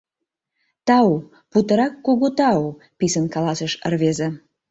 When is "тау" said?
0.87-1.09, 2.39-2.61